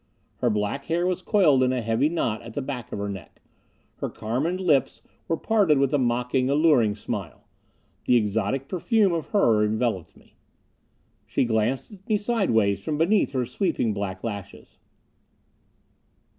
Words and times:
Her 0.37 0.49
black 0.49 0.85
hair 0.85 1.05
was 1.05 1.21
coiled 1.21 1.61
in 1.61 1.71
a 1.71 1.83
heavy 1.83 2.09
knot 2.09 2.41
at 2.41 2.55
the 2.55 2.61
back 2.63 2.91
of 2.91 2.97
her 2.97 3.07
neck; 3.07 3.39
her 3.97 4.09
carmined 4.09 4.59
lips 4.59 5.03
were 5.27 5.37
parted 5.37 5.77
with 5.77 5.93
a 5.93 5.99
mocking, 5.99 6.49
alluring 6.49 6.95
smile. 6.95 7.45
The 8.05 8.15
exotic 8.15 8.67
perfume 8.67 9.13
of 9.13 9.27
her 9.27 9.63
enveloped 9.63 10.17
me. 10.17 10.37
She 11.27 11.45
glanced 11.45 11.91
at 11.93 12.09
me 12.09 12.17
sidewise 12.17 12.83
from 12.83 12.97
beneath 12.97 13.33
her 13.33 13.45
sweeping 13.45 13.93
black 13.93 14.23
lashes. 14.23 14.79